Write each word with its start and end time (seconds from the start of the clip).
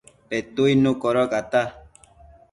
Petuidnu 0.29 0.91
codocata 1.03 1.61